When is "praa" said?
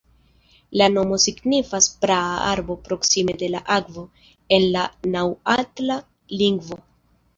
2.05-2.31